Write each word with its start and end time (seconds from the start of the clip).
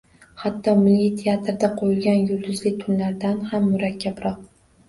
Hatto 0.43 0.71
Milliy 0.85 1.11
teatrda 1.19 1.69
qo‘yilgan 1.81 2.25
Yulduzli 2.31 2.73
tunlardan 2.81 3.39
ham 3.53 3.69
murakkabroq. 3.75 4.43